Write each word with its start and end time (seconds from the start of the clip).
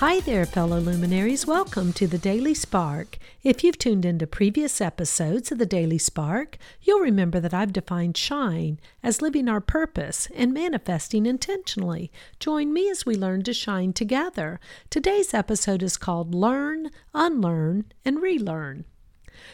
Hi 0.00 0.20
there, 0.20 0.46
fellow 0.46 0.80
luminaries. 0.80 1.46
Welcome 1.46 1.92
to 1.92 2.06
the 2.06 2.16
Daily 2.16 2.54
Spark. 2.54 3.18
If 3.42 3.62
you've 3.62 3.76
tuned 3.76 4.06
into 4.06 4.26
previous 4.26 4.80
episodes 4.80 5.52
of 5.52 5.58
the 5.58 5.66
Daily 5.66 5.98
Spark, 5.98 6.56
you'll 6.80 7.00
remember 7.00 7.38
that 7.38 7.52
I've 7.52 7.74
defined 7.74 8.16
shine 8.16 8.80
as 9.02 9.20
living 9.20 9.46
our 9.46 9.60
purpose 9.60 10.26
and 10.34 10.54
manifesting 10.54 11.26
intentionally. 11.26 12.10
Join 12.38 12.72
me 12.72 12.88
as 12.88 13.04
we 13.04 13.14
learn 13.14 13.42
to 13.42 13.52
shine 13.52 13.92
together. 13.92 14.58
Today's 14.88 15.34
episode 15.34 15.82
is 15.82 15.98
called 15.98 16.34
Learn, 16.34 16.88
Unlearn, 17.12 17.84
and 18.02 18.22
Relearn. 18.22 18.86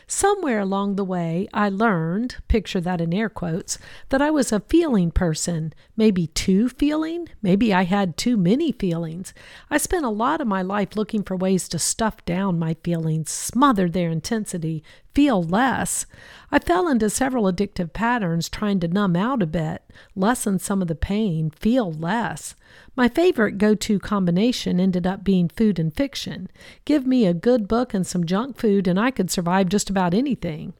Somewhere 0.06 0.60
along 0.60 0.96
the 0.96 1.04
way, 1.04 1.48
I 1.52 1.68
learned, 1.68 2.36
picture 2.48 2.80
that 2.80 3.00
in 3.00 3.12
air 3.12 3.28
quotes, 3.28 3.78
that 4.08 4.22
I 4.22 4.30
was 4.30 4.52
a 4.52 4.60
feeling 4.60 5.10
person, 5.10 5.72
maybe 5.96 6.28
too 6.28 6.68
feeling, 6.68 7.28
maybe 7.42 7.72
I 7.72 7.84
had 7.84 8.16
too 8.16 8.36
many 8.36 8.72
feelings. 8.72 9.34
I 9.70 9.78
spent 9.78 10.04
a 10.04 10.10
lot 10.10 10.40
of 10.40 10.46
my 10.46 10.62
life 10.62 10.96
looking 10.96 11.22
for 11.22 11.36
ways 11.36 11.68
to 11.68 11.78
stuff 11.78 12.24
down 12.24 12.58
my 12.58 12.76
feelings, 12.82 13.30
smother 13.30 13.88
their 13.88 14.10
intensity, 14.10 14.82
feel 15.16 15.42
less. 15.42 16.04
I 16.52 16.58
fell 16.58 16.86
into 16.86 17.08
several 17.08 17.50
addictive 17.50 17.94
patterns 17.94 18.50
trying 18.50 18.80
to 18.80 18.88
numb 18.88 19.16
out 19.16 19.42
a 19.42 19.46
bit, 19.46 19.82
lessen 20.14 20.58
some 20.58 20.82
of 20.82 20.88
the 20.88 20.94
pain, 20.94 21.48
feel 21.48 21.90
less. 21.90 22.54
My 22.94 23.08
favorite 23.08 23.56
go 23.56 23.74
to 23.74 23.98
combination 23.98 24.78
ended 24.78 25.06
up 25.06 25.24
being 25.24 25.48
food 25.48 25.78
and 25.78 25.96
fiction. 25.96 26.50
Give 26.84 27.06
me 27.06 27.24
a 27.24 27.32
good 27.32 27.66
book 27.66 27.94
and 27.94 28.06
some 28.06 28.26
junk 28.26 28.58
food, 28.58 28.86
and 28.86 29.00
I 29.00 29.10
could 29.10 29.30
survive 29.30 29.70
just 29.70 29.88
about 29.88 30.12
anything. 30.12 30.74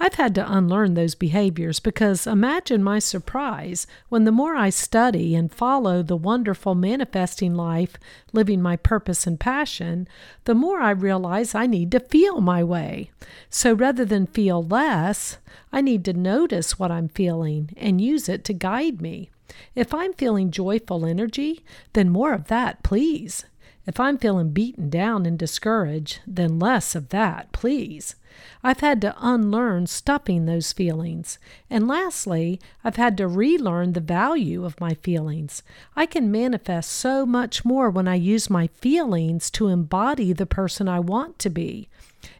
I've 0.00 0.14
had 0.14 0.34
to 0.34 0.52
unlearn 0.52 0.94
those 0.94 1.14
behaviors 1.14 1.78
because 1.78 2.26
imagine 2.26 2.82
my 2.82 2.98
surprise 2.98 3.86
when 4.08 4.24
the 4.24 4.32
more 4.32 4.56
I 4.56 4.70
study 4.70 5.34
and 5.34 5.52
follow 5.52 6.02
the 6.02 6.16
wonderful 6.16 6.74
manifesting 6.74 7.54
life, 7.54 7.96
living 8.32 8.60
my 8.60 8.76
purpose 8.76 9.26
and 9.26 9.38
passion, 9.38 10.08
the 10.44 10.54
more 10.54 10.80
I 10.80 10.90
realize 10.90 11.54
I 11.54 11.66
need 11.66 11.92
to 11.92 12.00
feel 12.00 12.40
my 12.40 12.64
way. 12.64 13.10
So 13.48 13.72
rather 13.72 14.04
than 14.04 14.26
feel 14.26 14.62
less, 14.62 15.38
I 15.72 15.80
need 15.80 16.04
to 16.06 16.12
notice 16.12 16.78
what 16.78 16.90
I'm 16.90 17.08
feeling 17.08 17.70
and 17.76 18.00
use 18.00 18.28
it 18.28 18.44
to 18.44 18.52
guide 18.52 19.00
me. 19.00 19.30
If 19.76 19.94
I'm 19.94 20.12
feeling 20.14 20.50
joyful 20.50 21.06
energy, 21.06 21.64
then 21.92 22.10
more 22.10 22.32
of 22.32 22.48
that, 22.48 22.82
please. 22.82 23.44
If 23.86 24.00
I'm 24.00 24.16
feeling 24.16 24.50
beaten 24.50 24.88
down 24.88 25.26
and 25.26 25.38
discouraged, 25.38 26.20
then 26.26 26.58
less 26.58 26.94
of 26.94 27.10
that, 27.10 27.52
please. 27.52 28.16
I've 28.62 28.80
had 28.80 29.00
to 29.02 29.14
unlearn 29.20 29.86
stuffing 29.86 30.46
those 30.46 30.72
feelings. 30.72 31.38
And 31.68 31.86
lastly, 31.86 32.60
I've 32.82 32.96
had 32.96 33.16
to 33.18 33.28
relearn 33.28 33.92
the 33.92 34.00
value 34.00 34.64
of 34.64 34.80
my 34.80 34.94
feelings. 34.94 35.62
I 35.94 36.06
can 36.06 36.32
manifest 36.32 36.90
so 36.90 37.26
much 37.26 37.64
more 37.64 37.90
when 37.90 38.08
I 38.08 38.14
use 38.14 38.48
my 38.48 38.68
feelings 38.68 39.50
to 39.52 39.68
embody 39.68 40.32
the 40.32 40.46
person 40.46 40.88
I 40.88 41.00
want 41.00 41.38
to 41.40 41.50
be. 41.50 41.88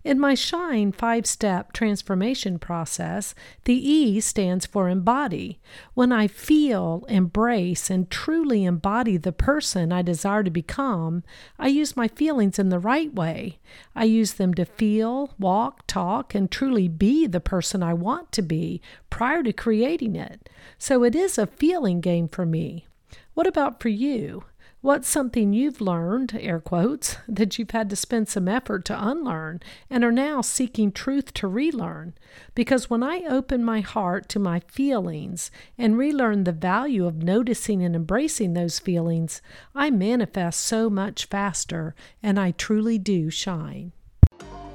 In 0.02 0.18
my 0.18 0.34
Shine 0.34 0.92
five 0.92 1.26
step 1.26 1.72
transformation 1.72 2.58
process, 2.58 3.34
the 3.64 3.74
E 3.74 4.20
stands 4.20 4.66
for 4.66 4.88
embody. 4.88 5.60
When 5.94 6.12
I 6.12 6.26
feel, 6.26 7.04
embrace, 7.08 7.90
and 7.90 8.10
truly 8.10 8.64
embody 8.64 9.16
the 9.16 9.32
person 9.32 9.92
I 9.92 10.02
desire 10.02 10.42
to 10.42 10.50
become, 10.50 11.22
I 11.58 11.68
use 11.68 11.96
my 11.96 12.08
feelings 12.08 12.58
in 12.58 12.68
the 12.68 12.78
right 12.78 13.12
way. 13.14 13.58
I 13.94 14.04
use 14.04 14.34
them 14.34 14.54
to 14.54 14.64
feel, 14.64 15.34
walk, 15.38 15.86
talk, 15.86 16.34
and 16.34 16.50
truly 16.50 16.88
be 16.88 17.26
the 17.26 17.40
person 17.40 17.82
I 17.82 17.94
want 17.94 18.32
to 18.32 18.42
be 18.42 18.80
prior 19.10 19.42
to 19.42 19.52
creating 19.52 20.16
it. 20.16 20.48
So 20.78 21.04
it 21.04 21.14
is 21.14 21.38
a 21.38 21.46
feeling 21.46 22.00
game 22.00 22.28
for 22.28 22.44
me. 22.46 22.86
What 23.34 23.46
about 23.46 23.80
for 23.80 23.88
you? 23.88 24.44
What's 24.84 25.08
something 25.08 25.54
you've 25.54 25.80
learned, 25.80 26.38
air 26.38 26.60
quotes, 26.60 27.16
that 27.26 27.58
you've 27.58 27.70
had 27.70 27.88
to 27.88 27.96
spend 27.96 28.28
some 28.28 28.46
effort 28.46 28.84
to 28.84 29.08
unlearn 29.08 29.60
and 29.88 30.04
are 30.04 30.12
now 30.12 30.42
seeking 30.42 30.92
truth 30.92 31.32
to 31.34 31.48
relearn? 31.48 32.12
Because 32.54 32.90
when 32.90 33.02
I 33.02 33.22
open 33.26 33.64
my 33.64 33.80
heart 33.80 34.28
to 34.28 34.38
my 34.38 34.60
feelings 34.60 35.50
and 35.78 35.96
relearn 35.96 36.44
the 36.44 36.52
value 36.52 37.06
of 37.06 37.22
noticing 37.22 37.82
and 37.82 37.96
embracing 37.96 38.52
those 38.52 38.78
feelings, 38.78 39.40
I 39.74 39.88
manifest 39.88 40.60
so 40.60 40.90
much 40.90 41.24
faster 41.24 41.94
and 42.22 42.38
I 42.38 42.50
truly 42.50 42.98
do 42.98 43.30
shine. 43.30 43.92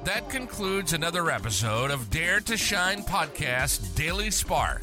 That 0.02 0.28
concludes 0.28 0.92
another 0.92 1.30
episode 1.30 1.92
of 1.92 2.10
Dare 2.10 2.40
to 2.40 2.56
Shine 2.56 3.04
Podcast 3.04 3.94
Daily 3.94 4.32
Spark. 4.32 4.82